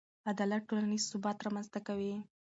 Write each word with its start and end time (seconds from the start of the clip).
عدالت 0.31 0.63
ټولنیز 0.69 1.03
ثبات 1.11 1.37
رامنځته 1.45 1.79
کوي. 1.87 2.13